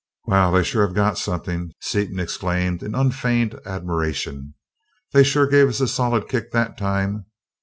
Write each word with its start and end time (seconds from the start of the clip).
"Wow! 0.25 0.49
They 0.49 0.63
sure 0.63 0.83
have 0.87 0.95
got 0.95 1.19
something!" 1.19 1.73
Seaton 1.79 2.19
exclaimed 2.19 2.81
in 2.81 2.95
unfeigned 2.95 3.59
admiration. 3.67 4.55
"They 5.13 5.21
sure 5.21 5.45
gave 5.45 5.69
us 5.69 5.79
a 5.79 5.87
solid 5.87 6.27
kick 6.27 6.51
that 6.53 6.75
time! 6.75 7.27